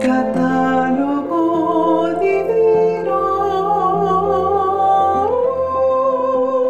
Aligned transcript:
Catálogo 0.00 1.38
divino. 2.20 3.18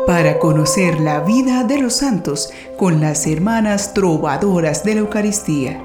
Para 0.07 0.39
conocer 0.41 0.99
la 1.01 1.21
vida 1.21 1.63
de 1.63 1.79
los 1.79 1.95
santos 1.95 2.53
con 2.77 3.01
las 3.01 3.29
hermanas 3.29 3.95
trovadoras 3.95 4.83
de 4.83 4.95
la 4.95 5.01
Eucaristía. 5.03 5.81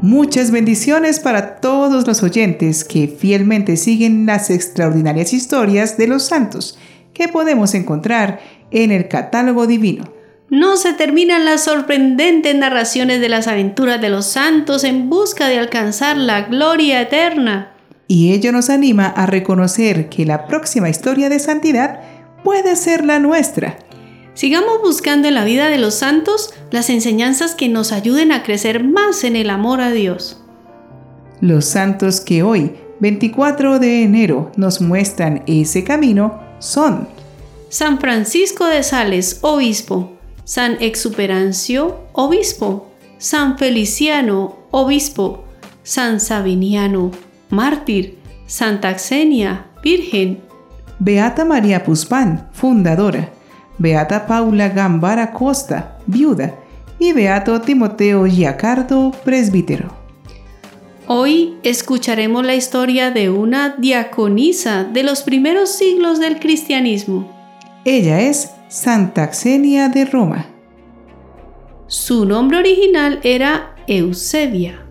Muchas 0.00 0.50
bendiciones 0.50 1.20
para 1.20 1.60
todos 1.60 2.04
los 2.08 2.24
oyentes 2.24 2.84
que 2.84 3.06
fielmente 3.06 3.76
siguen 3.76 4.26
las 4.26 4.50
extraordinarias 4.50 5.32
historias 5.32 5.96
de 5.96 6.08
los 6.08 6.24
santos 6.24 6.76
que 7.14 7.28
podemos 7.28 7.74
encontrar 7.74 8.40
en 8.72 8.90
el 8.90 9.06
catálogo 9.06 9.68
divino. 9.68 10.21
No 10.52 10.76
se 10.76 10.92
terminan 10.92 11.46
las 11.46 11.64
sorprendentes 11.64 12.54
narraciones 12.54 13.22
de 13.22 13.30
las 13.30 13.48
aventuras 13.48 14.02
de 14.02 14.10
los 14.10 14.26
santos 14.26 14.84
en 14.84 15.08
busca 15.08 15.48
de 15.48 15.58
alcanzar 15.58 16.18
la 16.18 16.42
gloria 16.42 17.00
eterna. 17.00 17.72
Y 18.06 18.34
ello 18.34 18.52
nos 18.52 18.68
anima 18.68 19.06
a 19.06 19.24
reconocer 19.24 20.10
que 20.10 20.26
la 20.26 20.46
próxima 20.46 20.90
historia 20.90 21.30
de 21.30 21.38
santidad 21.38 22.00
puede 22.44 22.76
ser 22.76 23.02
la 23.06 23.18
nuestra. 23.18 23.78
Sigamos 24.34 24.82
buscando 24.82 25.26
en 25.26 25.36
la 25.36 25.46
vida 25.46 25.70
de 25.70 25.78
los 25.78 25.94
santos 25.94 26.52
las 26.70 26.90
enseñanzas 26.90 27.54
que 27.54 27.70
nos 27.70 27.90
ayuden 27.90 28.30
a 28.30 28.42
crecer 28.42 28.84
más 28.84 29.24
en 29.24 29.36
el 29.36 29.48
amor 29.48 29.80
a 29.80 29.90
Dios. 29.90 30.38
Los 31.40 31.64
santos 31.64 32.20
que 32.20 32.42
hoy, 32.42 32.72
24 33.00 33.78
de 33.78 34.02
enero, 34.02 34.52
nos 34.56 34.82
muestran 34.82 35.44
ese 35.46 35.82
camino 35.82 36.42
son 36.58 37.08
San 37.70 37.98
Francisco 38.00 38.66
de 38.66 38.82
Sales, 38.82 39.38
obispo, 39.40 40.18
San 40.44 40.76
Exuperancio, 40.80 42.00
obispo, 42.12 42.88
San 43.18 43.58
Feliciano, 43.58 44.56
obispo, 44.70 45.44
San 45.82 46.20
Sabiniano, 46.20 47.10
mártir, 47.50 48.18
Santa 48.46 48.98
Xenia, 48.98 49.66
virgen, 49.82 50.40
Beata 50.98 51.44
María 51.44 51.82
Puspán, 51.82 52.48
fundadora, 52.52 53.30
Beata 53.78 54.26
Paula 54.26 54.68
Gambara 54.68 55.32
Costa, 55.32 55.98
viuda, 56.06 56.54
y 56.98 57.12
Beato 57.12 57.60
Timoteo 57.60 58.26
Giacardo, 58.26 59.10
presbítero. 59.24 59.90
Hoy 61.08 61.56
escucharemos 61.64 62.46
la 62.46 62.54
historia 62.54 63.10
de 63.10 63.30
una 63.30 63.74
diaconisa 63.76 64.84
de 64.84 65.02
los 65.02 65.22
primeros 65.22 65.70
siglos 65.70 66.20
del 66.20 66.38
cristianismo. 66.38 67.28
Ella 67.84 68.20
es 68.20 68.52
Santa 68.72 69.30
Xenia 69.34 69.90
de 69.90 70.06
Roma. 70.06 70.46
Su 71.88 72.24
nombre 72.24 72.56
original 72.56 73.20
era 73.22 73.76
Eusebia. 73.86 74.86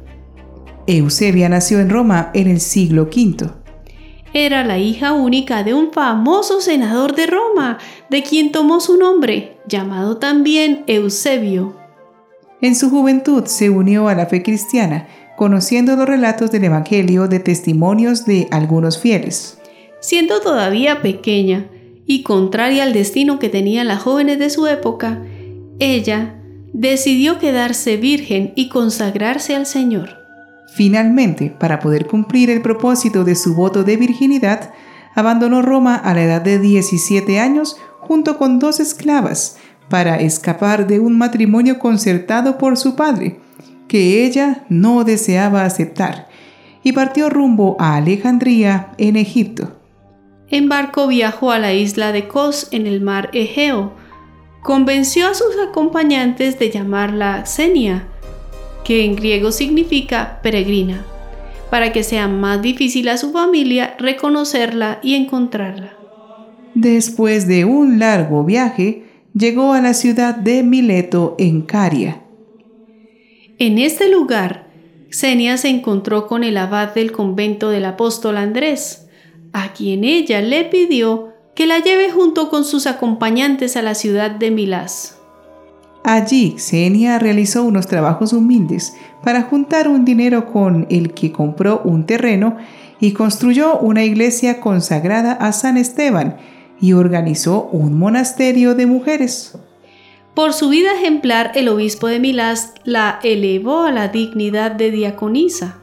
Eusebia 0.85 1.49
nació 1.49 1.79
en 1.79 1.89
Roma 1.89 2.29
en 2.35 2.47
el 2.47 2.59
siglo 2.59 3.05
V. 3.05 3.49
Era 4.33 4.63
la 4.63 4.77
hija 4.77 5.13
única 5.13 5.63
de 5.63 5.73
un 5.73 5.91
famoso 5.91 6.61
senador 6.61 7.15
de 7.15 7.25
Roma, 7.25 7.79
de 8.11 8.21
quien 8.21 8.51
tomó 8.51 8.81
su 8.81 8.97
nombre, 8.97 9.57
llamado 9.67 10.17
también 10.17 10.83
Eusebio. 10.85 11.75
En 12.61 12.75
su 12.75 12.91
juventud 12.91 13.45
se 13.45 13.71
unió 13.71 14.09
a 14.09 14.13
la 14.13 14.27
fe 14.27 14.43
cristiana, 14.43 15.07
conociendo 15.35 15.95
los 15.95 16.05
relatos 16.05 16.51
del 16.51 16.65
Evangelio 16.65 17.27
de 17.27 17.39
testimonios 17.39 18.25
de 18.25 18.47
algunos 18.51 18.99
fieles. 18.99 19.57
Siendo 20.01 20.39
todavía 20.39 21.01
pequeña 21.01 21.70
y 22.11 22.23
contraria 22.23 22.83
al 22.83 22.91
destino 22.91 23.39
que 23.39 23.47
tenían 23.47 23.87
las 23.87 24.01
jóvenes 24.01 24.37
de 24.37 24.49
su 24.49 24.67
época, 24.67 25.21
ella 25.79 26.35
decidió 26.73 27.39
quedarse 27.39 27.95
virgen 27.95 28.51
y 28.57 28.67
consagrarse 28.67 29.55
al 29.55 29.65
Señor. 29.65 30.17
Finalmente, 30.75 31.55
para 31.57 31.79
poder 31.79 32.07
cumplir 32.07 32.49
el 32.49 32.61
propósito 32.61 33.23
de 33.23 33.35
su 33.35 33.55
voto 33.55 33.85
de 33.85 33.95
virginidad, 33.95 34.73
abandonó 35.15 35.61
Roma 35.61 35.95
a 35.95 36.13
la 36.13 36.23
edad 36.23 36.41
de 36.41 36.59
17 36.59 37.39
años 37.39 37.77
junto 38.01 38.37
con 38.37 38.59
dos 38.59 38.81
esclavas 38.81 39.55
para 39.87 40.17
escapar 40.17 40.87
de 40.87 40.99
un 40.99 41.17
matrimonio 41.17 41.79
concertado 41.79 42.57
por 42.57 42.75
su 42.75 42.97
padre, 42.97 43.39
que 43.87 44.25
ella 44.25 44.65
no 44.67 45.05
deseaba 45.05 45.63
aceptar, 45.63 46.27
y 46.83 46.91
partió 46.91 47.29
rumbo 47.29 47.77
a 47.79 47.95
Alejandría, 47.95 48.91
en 48.97 49.15
Egipto. 49.15 49.80
En 50.51 50.67
barco 50.67 51.07
viajó 51.07 51.51
a 51.51 51.59
la 51.59 51.73
isla 51.73 52.11
de 52.11 52.27
Kos 52.27 52.67
en 52.71 52.85
el 52.85 52.99
mar 52.99 53.29
Egeo. 53.31 53.93
Convenció 54.61 55.27
a 55.27 55.33
sus 55.33 55.57
acompañantes 55.65 56.59
de 56.59 56.69
llamarla 56.69 57.45
Xenia, 57.45 58.07
que 58.83 59.05
en 59.05 59.15
griego 59.15 59.53
significa 59.53 60.41
peregrina, 60.43 61.05
para 61.69 61.93
que 61.93 62.03
sea 62.03 62.27
más 62.27 62.61
difícil 62.61 63.07
a 63.07 63.17
su 63.17 63.31
familia 63.31 63.95
reconocerla 63.97 64.99
y 65.01 65.15
encontrarla. 65.15 65.93
Después 66.75 67.47
de 67.47 67.63
un 67.63 67.97
largo 67.97 68.43
viaje, 68.43 69.05
llegó 69.33 69.71
a 69.71 69.81
la 69.81 69.93
ciudad 69.93 70.35
de 70.35 70.63
Mileto 70.63 71.35
en 71.39 71.61
Caria. 71.61 72.23
En 73.57 73.77
este 73.77 74.09
lugar, 74.09 74.67
Xenia 75.09 75.57
se 75.57 75.69
encontró 75.69 76.27
con 76.27 76.43
el 76.43 76.57
abad 76.57 76.93
del 76.93 77.13
convento 77.13 77.69
del 77.69 77.85
apóstol 77.85 78.35
Andrés, 78.37 79.07
a 79.53 79.73
quien 79.73 80.03
ella 80.03 80.41
le 80.41 80.65
pidió 80.65 81.29
que 81.55 81.67
la 81.67 81.79
lleve 81.79 82.11
junto 82.11 82.49
con 82.49 82.63
sus 82.63 82.87
acompañantes 82.87 83.75
a 83.75 83.81
la 83.81 83.95
ciudad 83.95 84.31
de 84.31 84.51
Milás. 84.51 85.17
Allí, 86.03 86.55
Xenia 86.57 87.19
realizó 87.19 87.63
unos 87.63 87.87
trabajos 87.87 88.33
humildes 88.33 88.93
para 89.23 89.43
juntar 89.43 89.87
un 89.87 90.03
dinero 90.03 90.51
con 90.51 90.87
el 90.89 91.13
que 91.13 91.31
compró 91.31 91.81
un 91.83 92.05
terreno 92.05 92.57
y 92.99 93.11
construyó 93.11 93.77
una 93.79 94.03
iglesia 94.03 94.59
consagrada 94.59 95.33
a 95.33 95.51
San 95.51 95.77
Esteban 95.77 96.37
y 96.79 96.93
organizó 96.93 97.69
un 97.71 97.97
monasterio 97.99 98.73
de 98.73 98.87
mujeres. 98.87 99.57
Por 100.33 100.53
su 100.53 100.69
vida 100.69 100.93
ejemplar, 100.93 101.51
el 101.55 101.67
obispo 101.67 102.07
de 102.07 102.19
Milás 102.19 102.73
la 102.83 103.19
elevó 103.21 103.81
a 103.83 103.91
la 103.91 104.07
dignidad 104.07 104.71
de 104.71 104.89
diaconisa. 104.89 105.77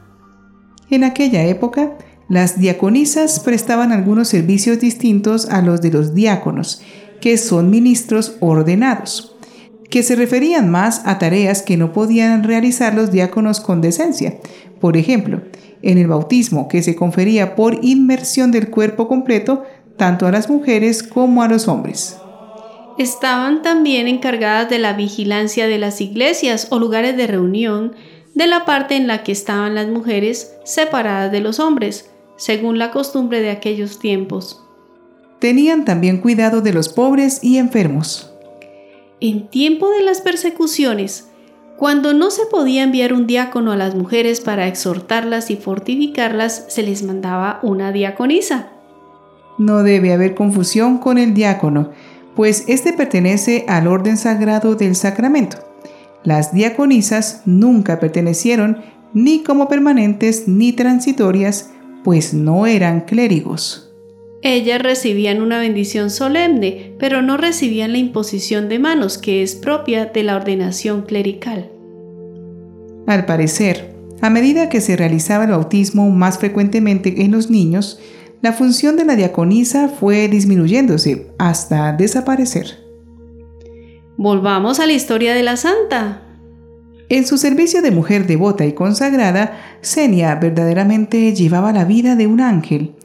En 0.89 1.03
aquella 1.03 1.45
época, 1.45 1.93
las 2.29 2.59
diaconisas 2.59 3.39
prestaban 3.39 3.91
algunos 3.91 4.27
servicios 4.29 4.79
distintos 4.79 5.47
a 5.49 5.61
los 5.61 5.81
de 5.81 5.91
los 5.91 6.13
diáconos, 6.13 6.81
que 7.19 7.37
son 7.37 7.69
ministros 7.69 8.37
ordenados 8.39 9.35
que 9.89 10.03
se 10.03 10.15
referían 10.15 10.69
más 10.69 11.01
a 11.05 11.17
tareas 11.17 11.61
que 11.61 11.77
no 11.77 11.93
podían 11.93 12.43
realizar 12.43 12.93
los 12.93 13.11
diáconos 13.11 13.59
con 13.59 13.81
decencia. 13.81 14.35
Por 14.79 14.97
ejemplo, 14.97 15.41
en 15.81 15.97
el 15.97 16.07
bautismo, 16.07 16.67
que 16.67 16.83
se 16.83 16.95
confería 16.95 17.55
por 17.55 17.83
inmersión 17.83 18.51
del 18.51 18.69
cuerpo 18.69 19.07
completo 19.07 19.63
tanto 19.97 20.27
a 20.27 20.31
las 20.31 20.49
mujeres 20.49 21.03
como 21.03 21.43
a 21.43 21.47
los 21.47 21.67
hombres. 21.67 22.17
Estaban 22.97 23.61
también 23.61 24.07
encargadas 24.07 24.69
de 24.69 24.77
la 24.77 24.93
vigilancia 24.93 25.67
de 25.67 25.77
las 25.77 26.01
iglesias 26.01 26.67
o 26.69 26.79
lugares 26.79 27.17
de 27.17 27.27
reunión, 27.27 27.93
de 28.35 28.47
la 28.47 28.65
parte 28.65 28.95
en 28.95 29.07
la 29.07 29.23
que 29.23 29.31
estaban 29.31 29.75
las 29.75 29.87
mujeres 29.87 30.53
separadas 30.65 31.31
de 31.31 31.39
los 31.39 31.59
hombres, 31.59 32.08
según 32.39 32.79
la 32.79 32.89
costumbre 32.89 33.41
de 33.41 33.51
aquellos 33.51 33.99
tiempos. 33.99 34.63
Tenían 35.37 35.85
también 35.85 36.17
cuidado 36.17 36.61
de 36.61 36.73
los 36.73 36.89
pobres 36.89 37.43
y 37.43 37.57
enfermos. 37.57 38.31
En 39.19 39.49
tiempo 39.49 39.89
de 39.89 40.01
las 40.01 40.21
persecuciones, 40.21 41.27
cuando 41.77 42.13
no 42.13 42.31
se 42.31 42.45
podía 42.45 42.83
enviar 42.83 43.13
un 43.13 43.27
diácono 43.27 43.73
a 43.73 43.77
las 43.77 43.93
mujeres 43.93 44.41
para 44.41 44.67
exhortarlas 44.67 45.51
y 45.51 45.57
fortificarlas, 45.57 46.65
se 46.69 46.81
les 46.81 47.03
mandaba 47.03 47.59
una 47.61 47.91
diaconisa. 47.91 48.69
No 49.57 49.83
debe 49.83 50.13
haber 50.13 50.35
confusión 50.35 50.97
con 50.97 51.17
el 51.17 51.33
diácono, 51.33 51.91
pues 52.35 52.63
éste 52.67 52.93
pertenece 52.93 53.65
al 53.67 53.87
orden 53.87 54.15
sagrado 54.17 54.75
del 54.75 54.95
sacramento. 54.95 55.57
Las 56.23 56.53
diaconisas 56.53 57.41
nunca 57.45 57.99
pertenecieron 57.99 58.77
ni 59.13 59.43
como 59.43 59.67
permanentes 59.67 60.47
ni 60.47 60.73
transitorias, 60.73 61.71
pues 62.03 62.33
no 62.33 62.65
eran 62.65 63.01
clérigos. 63.01 63.89
Ellas 64.41 64.81
recibían 64.81 65.41
una 65.41 65.59
bendición 65.59 66.09
solemne, 66.09 66.95
pero 66.97 67.21
no 67.21 67.35
recibían 67.35 67.91
la 67.91 67.97
imposición 67.97 68.69
de 68.69 68.79
manos 68.79 69.17
que 69.17 69.43
es 69.43 69.55
propia 69.55 70.05
de 70.05 70.23
la 70.23 70.37
ordenación 70.37 71.01
clerical. 71.01 71.69
Al 73.05 73.25
parecer, 73.25 73.95
a 74.21 74.29
medida 74.29 74.69
que 74.69 74.81
se 74.81 74.95
realizaba 74.95 75.43
el 75.43 75.51
bautismo 75.51 76.09
más 76.09 76.37
frecuentemente 76.37 77.23
en 77.23 77.31
los 77.31 77.49
niños, 77.49 77.99
la 78.41 78.53
función 78.53 78.95
de 78.95 79.03
la 79.03 79.17
diaconisa 79.17 79.89
fue 79.89 80.29
disminuyéndose 80.29 81.27
hasta 81.37 81.91
desaparecer. 81.91 82.85
Volvamos 84.15 84.79
a 84.79 84.85
la 84.85 84.93
historia 84.93 85.33
de 85.33 85.43
la 85.43 85.57
santa. 85.57 86.28
En 87.09 87.25
su 87.25 87.37
servicio 87.37 87.81
de 87.81 87.91
mujer 87.91 88.27
devota 88.27 88.65
y 88.65 88.73
consagrada, 88.73 89.77
Xenia 89.81 90.35
verdaderamente 90.35 91.33
llevaba 91.33 91.73
la 91.73 91.83
vida 91.85 92.15
de 92.15 92.27
un 92.27 92.39
ángel 92.39 92.95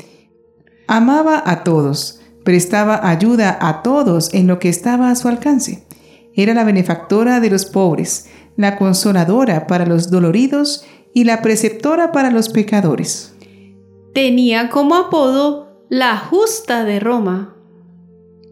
Amaba 0.86 1.42
a 1.46 1.64
todos, 1.64 2.20
prestaba 2.44 3.08
ayuda 3.08 3.56
a 3.58 3.80
todos 3.82 4.34
en 4.34 4.46
lo 4.46 4.58
que 4.58 4.68
estaba 4.68 5.10
a 5.10 5.16
su 5.16 5.28
alcance. 5.28 5.86
Era 6.34 6.52
la 6.52 6.64
benefactora 6.64 7.40
de 7.40 7.48
los 7.48 7.64
pobres, 7.64 8.28
la 8.56 8.76
consoladora 8.76 9.66
para 9.66 9.86
los 9.86 10.10
doloridos 10.10 10.84
y 11.14 11.24
la 11.24 11.40
preceptora 11.40 12.12
para 12.12 12.30
los 12.30 12.50
pecadores. 12.50 13.34
Tenía 14.12 14.68
como 14.68 14.94
apodo 14.94 15.80
la 15.88 16.18
justa 16.18 16.84
de 16.84 17.00
Roma. 17.00 17.56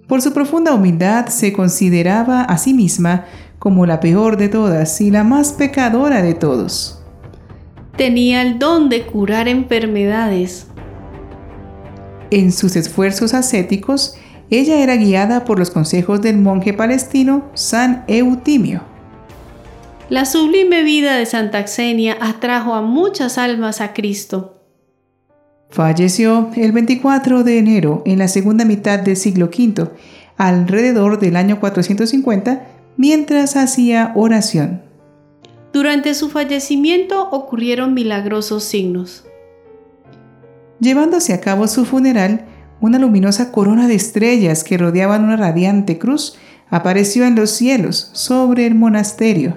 Por 0.08 0.22
su 0.22 0.32
profunda 0.32 0.72
humildad 0.72 1.26
se 1.26 1.52
consideraba 1.52 2.42
a 2.42 2.56
sí 2.56 2.72
misma 2.72 3.26
como 3.62 3.86
la 3.86 4.00
peor 4.00 4.38
de 4.38 4.48
todas 4.48 5.00
y 5.00 5.12
la 5.12 5.22
más 5.22 5.52
pecadora 5.52 6.20
de 6.20 6.34
todos. 6.34 7.00
Tenía 7.96 8.42
el 8.42 8.58
don 8.58 8.88
de 8.88 9.06
curar 9.06 9.46
enfermedades. 9.46 10.66
En 12.32 12.50
sus 12.50 12.74
esfuerzos 12.74 13.34
ascéticos, 13.34 14.16
ella 14.50 14.82
era 14.82 14.96
guiada 14.96 15.44
por 15.44 15.60
los 15.60 15.70
consejos 15.70 16.20
del 16.22 16.38
monje 16.38 16.72
palestino 16.72 17.52
San 17.54 18.02
Eutimio. 18.08 18.82
La 20.08 20.24
sublime 20.24 20.82
vida 20.82 21.16
de 21.16 21.24
Santa 21.24 21.64
Xenia 21.64 22.16
atrajo 22.20 22.74
a 22.74 22.82
muchas 22.82 23.38
almas 23.38 23.80
a 23.80 23.92
Cristo. 23.92 24.60
Falleció 25.70 26.50
el 26.56 26.72
24 26.72 27.44
de 27.44 27.58
enero 27.58 28.02
en 28.06 28.18
la 28.18 28.26
segunda 28.26 28.64
mitad 28.64 28.98
del 28.98 29.16
siglo 29.16 29.46
V, 29.56 29.88
alrededor 30.36 31.20
del 31.20 31.36
año 31.36 31.60
450, 31.60 32.71
mientras 32.96 33.56
hacía 33.56 34.12
oración. 34.14 34.82
Durante 35.72 36.14
su 36.14 36.28
fallecimiento 36.28 37.30
ocurrieron 37.30 37.94
milagrosos 37.94 38.64
signos. 38.64 39.24
Llevándose 40.80 41.32
a 41.32 41.40
cabo 41.40 41.68
su 41.68 41.84
funeral, 41.84 42.46
una 42.80 42.98
luminosa 42.98 43.52
corona 43.52 43.86
de 43.86 43.94
estrellas 43.94 44.64
que 44.64 44.76
rodeaban 44.76 45.24
una 45.24 45.36
radiante 45.36 45.98
cruz 45.98 46.36
apareció 46.68 47.24
en 47.24 47.36
los 47.36 47.50
cielos 47.50 48.10
sobre 48.12 48.66
el 48.66 48.74
monasterio. 48.74 49.56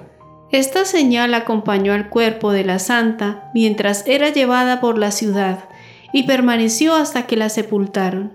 Esta 0.52 0.84
señal 0.84 1.34
acompañó 1.34 1.92
al 1.92 2.08
cuerpo 2.08 2.52
de 2.52 2.62
la 2.62 2.78
santa 2.78 3.50
mientras 3.52 4.04
era 4.06 4.30
llevada 4.30 4.80
por 4.80 4.96
la 4.96 5.10
ciudad 5.10 5.64
y 6.12 6.22
permaneció 6.22 6.94
hasta 6.94 7.26
que 7.26 7.36
la 7.36 7.48
sepultaron. 7.48 8.34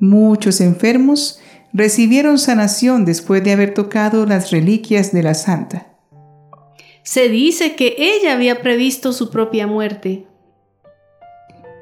Muchos 0.00 0.60
enfermos 0.62 1.41
recibieron 1.72 2.38
sanación 2.38 3.04
después 3.04 3.42
de 3.42 3.52
haber 3.52 3.74
tocado 3.74 4.26
las 4.26 4.50
reliquias 4.50 5.12
de 5.12 5.22
la 5.22 5.34
santa. 5.34 5.86
Se 7.02 7.28
dice 7.28 7.74
que 7.74 7.96
ella 7.98 8.34
había 8.34 8.62
previsto 8.62 9.12
su 9.12 9.30
propia 9.30 9.66
muerte. 9.66 10.26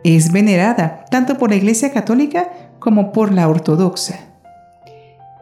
Es 0.03 0.33
venerada 0.33 1.05
tanto 1.11 1.37
por 1.37 1.51
la 1.51 1.57
Iglesia 1.57 1.93
Católica 1.93 2.51
como 2.79 3.13
por 3.13 3.33
la 3.33 3.49
Ortodoxa. 3.49 4.27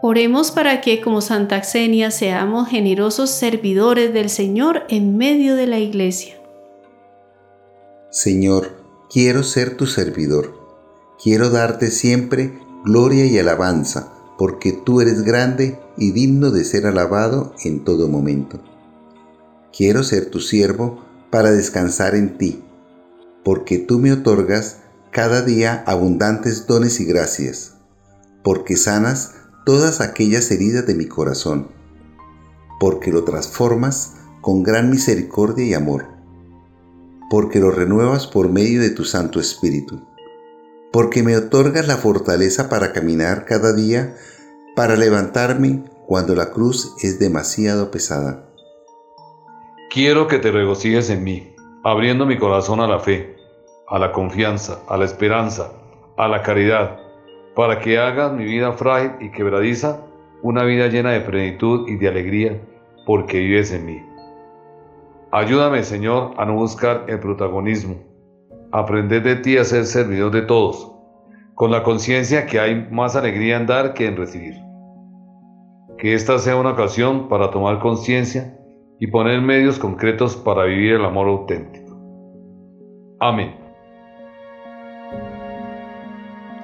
Oremos 0.01 0.51
para 0.51 0.81
que 0.81 1.01
como 1.01 1.21
Santa 1.21 1.63
Xenia 1.63 2.11
seamos 2.11 2.69
generosos 2.69 3.31
servidores 3.31 4.13
del 4.13 4.31
Señor 4.31 4.85
en 4.89 5.17
medio 5.17 5.55
de 5.55 5.67
la 5.67 5.79
Iglesia. 5.79 6.35
Señor, 8.11 8.83
quiero 9.11 9.43
ser 9.43 9.77
tu 9.77 9.87
servidor. 9.87 10.57
Quiero 11.23 11.51
darte 11.51 11.91
siempre 11.91 12.53
gloria 12.85 13.27
y 13.27 13.39
alabanza 13.39 14.18
porque 14.39 14.73
tú 14.73 15.01
eres 15.01 15.23
grande 15.23 15.81
y 15.97 16.13
digno 16.13 16.53
de 16.53 16.65
ser 16.65 16.87
alabado 16.87 17.53
en 17.65 17.83
todo 17.85 18.09
momento. 18.09 18.63
Quiero 19.77 20.05
ser 20.05 20.31
tu 20.31 20.39
siervo 20.39 21.05
para 21.29 21.51
descansar 21.51 22.15
en 22.15 22.39
ti, 22.39 22.63
porque 23.45 23.79
tú 23.79 23.99
me 23.99 24.13
otorgas 24.13 24.79
cada 25.11 25.43
día 25.43 25.83
abundantes 25.87 26.69
dones 26.69 27.01
y 27.01 27.05
gracias, 27.05 27.75
porque 28.45 28.77
sanas 28.77 29.35
todas 29.67 30.01
aquellas 30.01 30.51
heridas 30.53 30.87
de 30.87 30.95
mi 30.95 31.07
corazón, 31.07 31.69
porque 32.79 33.11
lo 33.11 33.25
transformas 33.25 34.15
con 34.41 34.63
gran 34.63 34.89
misericordia 34.89 35.65
y 35.65 35.75
amor, 35.75 36.07
porque 37.29 37.59
lo 37.59 37.73
renuevas 37.73 38.29
por 38.29 38.49
medio 38.49 38.81
de 38.81 38.91
tu 38.91 39.05
Santo 39.05 39.41
Espíritu 39.41 40.08
porque 40.93 41.23
me 41.23 41.37
otorgas 41.37 41.87
la 41.87 41.97
fortaleza 41.97 42.69
para 42.69 42.93
caminar 42.93 43.45
cada 43.45 43.73
día, 43.75 44.15
para 44.75 44.97
levantarme 44.97 45.85
cuando 46.07 46.35
la 46.35 46.51
cruz 46.51 46.95
es 47.03 47.19
demasiado 47.19 47.91
pesada. 47.91 48.49
Quiero 49.91 50.27
que 50.29 50.39
te 50.39 50.51
regocijes 50.51 51.11
en 51.11 51.25
mí, 51.25 51.55
abriendo 51.85 52.27
mi 52.27 52.39
corazón 52.39 52.81
a 52.81 52.87
la 52.87 53.01
fe, 53.01 53.37
a 53.89 53.99
la 53.99 54.13
confianza, 54.13 54.81
a 54.89 54.97
la 54.97 55.05
esperanza, 55.05 55.73
a 56.17 56.29
la 56.29 56.43
caridad, 56.43 56.99
para 57.55 57.81
que 57.81 57.99
hagas 57.99 58.33
mi 58.33 58.45
vida 58.45 58.73
frágil 58.73 59.13
y 59.21 59.31
quebradiza 59.31 60.01
una 60.43 60.65
vida 60.65 60.89
llena 60.89 61.11
de 61.11 61.21
plenitud 61.21 61.89
y 61.89 61.97
de 61.97 62.09
alegría, 62.09 62.61
porque 63.05 63.39
vives 63.39 63.73
en 63.73 63.87
mí. 63.87 64.03
Ayúdame, 65.31 65.83
Señor, 65.83 66.33
a 66.39 66.45
no 66.45 66.55
buscar 66.55 67.05
el 67.09 67.19
protagonismo, 67.19 67.97
aprender 68.73 69.23
de 69.23 69.37
ti 69.37 69.57
a 69.57 69.65
ser 69.65 69.87
servidor 69.87 70.33
de 70.33 70.43
todos, 70.43 70.93
con 71.55 71.71
la 71.71 71.83
conciencia 71.83 72.47
que 72.47 72.61
hay 72.61 72.89
más 72.91 73.17
alegría 73.17 73.57
en 73.57 73.67
dar 73.67 73.95
que 73.95 74.07
en 74.07 74.17
recibir. 74.17 74.55
Que 75.99 76.15
esta 76.15 76.39
sea 76.39 76.57
una 76.57 76.73
ocasión 76.73 77.29
para 77.29 77.51
tomar 77.51 77.81
conciencia 77.81 78.57
y 79.01 79.07
poner 79.09 79.41
medios 79.41 79.79
concretos 79.79 80.37
para 80.37 80.65
vivir 80.65 80.95
el 80.95 81.05
amor 81.05 81.29
auténtico. 81.29 81.97
Amén. 83.21 83.55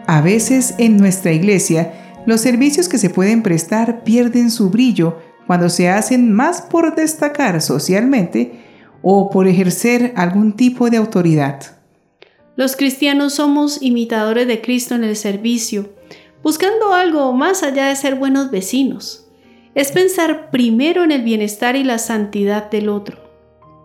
A 0.06 0.20
veces 0.20 0.74
en 0.78 0.98
nuestra 0.98 1.32
iglesia, 1.32 2.22
los 2.26 2.40
servicios 2.40 2.88
que 2.88 2.98
se 2.98 3.10
pueden 3.10 3.42
prestar 3.42 4.04
pierden 4.04 4.50
su 4.50 4.70
brillo 4.70 5.18
cuando 5.46 5.68
se 5.68 5.88
hacen 5.88 6.32
más 6.32 6.62
por 6.62 6.94
destacar 6.94 7.60
socialmente 7.60 8.60
o 9.02 9.30
por 9.30 9.48
ejercer 9.48 10.12
algún 10.16 10.54
tipo 10.54 10.88
de 10.90 10.98
autoridad. 10.98 11.83
Los 12.56 12.76
cristianos 12.76 13.34
somos 13.34 13.82
imitadores 13.82 14.46
de 14.46 14.60
Cristo 14.60 14.94
en 14.94 15.02
el 15.02 15.16
servicio, 15.16 15.90
buscando 16.42 16.92
algo 16.92 17.32
más 17.32 17.64
allá 17.64 17.86
de 17.88 17.96
ser 17.96 18.14
buenos 18.14 18.52
vecinos. 18.52 19.26
Es 19.74 19.90
pensar 19.90 20.50
primero 20.50 21.02
en 21.02 21.10
el 21.10 21.22
bienestar 21.22 21.74
y 21.74 21.82
la 21.82 21.98
santidad 21.98 22.70
del 22.70 22.88
otro. 22.88 23.18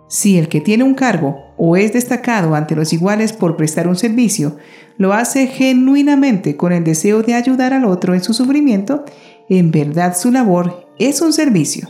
Si 0.08 0.38
el 0.38 0.50
que 0.50 0.62
tiene 0.62 0.84
un 0.84 0.94
cargo 0.94 1.54
o 1.58 1.78
es 1.78 1.94
destacado 1.94 2.54
ante 2.54 2.76
los 2.76 2.94
iguales 2.94 3.34
por 3.34 3.58
prestar 3.58 3.88
un 3.88 3.96
servicio, 3.96 4.58
lo 4.98 5.14
hace 5.14 5.48
genuinamente 5.48 6.56
con 6.56 6.72
el 6.72 6.84
deseo 6.84 7.24
de 7.24 7.34
ayudar 7.34 7.74
al 7.74 7.86
otro 7.86 8.14
en 8.14 8.24
su 8.24 8.34
sufrimiento, 8.34 9.04
en 9.50 9.72
verdad 9.72 10.16
su 10.16 10.32
labor 10.32 10.88
es 11.00 11.22
un 11.22 11.34
servicio. 11.34 11.90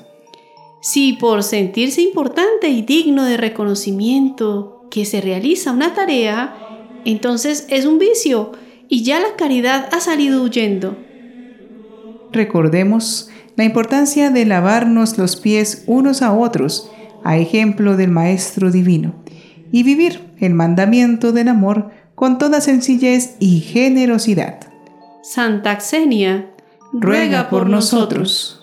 Si 0.82 1.14
por 1.14 1.44
sentirse 1.44 2.02
importante 2.02 2.70
y 2.70 2.84
digno 2.84 3.26
de 3.26 3.36
reconocimiento 3.36 4.86
que 4.90 5.06
se 5.06 5.22
realiza 5.22 5.72
una 5.72 5.94
tarea, 5.94 6.69
entonces 7.06 7.66
es 7.70 7.86
un 7.86 8.00
vicio 8.00 8.52
y 8.88 9.04
ya 9.04 9.20
la 9.20 9.36
caridad 9.38 9.90
ha 9.92 10.00
salido 10.00 10.44
huyendo. 10.44 10.98
Recordemos 12.32 13.30
la 13.56 13.64
importancia 13.64 14.30
de 14.30 14.46
lavarnos 14.46 15.18
los 15.18 15.36
pies 15.36 15.84
unos 15.86 16.22
a 16.22 16.34
otros, 16.34 16.90
a 17.24 17.38
ejemplo 17.38 17.98
del 17.98 18.10
Maestro 18.10 18.72
Divino, 18.72 19.14
y 19.72 19.84
vivir 19.84 20.22
el 20.40 20.54
mandamiento 20.54 21.32
del 21.32 21.50
amor 21.50 21.92
con 22.16 22.38
toda 22.38 22.62
sencillez 22.62 23.36
y 23.40 23.62
generosidad. 23.62 24.60
Santa 25.22 25.80
Xenia, 25.80 26.52
ruega, 26.92 27.50
por, 27.50 27.70
nosotros. 27.70 28.59